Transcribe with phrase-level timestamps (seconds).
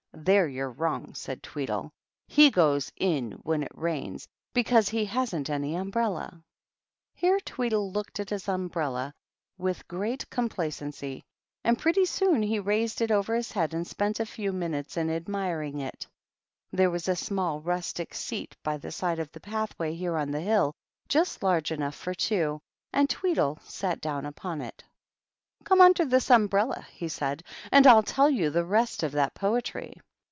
[0.13, 1.93] "There you're wrong," said Tweedle.
[2.29, 6.43] "J3 goes in when it rains, because he hasn't any urn brella."
[7.15, 9.13] Here Tweedle looked at his umbrella
[9.57, 11.23] with greg complacency,
[11.63, 15.09] and pretty soon he raised it ove his head, and spent a few minutes in
[15.09, 15.91] admiring i
[16.71, 20.41] There was a small rustic seat by the side of th pathway here on the
[20.41, 20.75] hill,
[21.07, 22.59] just large enough fc two,
[22.93, 24.83] and Tweedle sat down upon it.
[25.61, 25.65] THE TWEEDLES.
[25.65, 29.33] 279" Come under this umbrella," he said," and Fll tell you the rest of that
[29.33, 29.95] poetry."